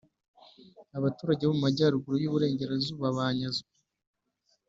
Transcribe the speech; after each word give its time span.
abaturage 0.97 1.41
bo 1.45 1.53
mu 1.55 1.61
majyaruguru 1.65 2.15
y' 2.19 2.29
uburengerazuba 2.29 3.15
banyazwe 3.17 3.69